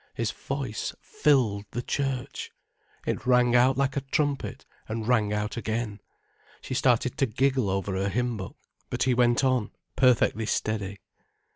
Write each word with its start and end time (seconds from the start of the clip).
His 0.15 0.31
voice 0.31 0.95
filled 0.99 1.65
the 1.69 1.83
church! 1.83 2.49
It 3.05 3.27
rang 3.27 3.55
out 3.55 3.77
like 3.77 3.95
a 3.95 4.01
trumpet, 4.01 4.65
and 4.89 5.07
rang 5.07 5.31
out 5.31 5.57
again. 5.57 5.99
She 6.61 6.73
started 6.73 7.19
to 7.19 7.27
giggle 7.27 7.69
over 7.69 7.93
her 8.01 8.09
hymn 8.09 8.35
book. 8.35 8.57
But 8.89 9.03
he 9.03 9.13
went 9.13 9.43
on, 9.43 9.69
perfectly 9.95 10.47
steady. 10.47 10.97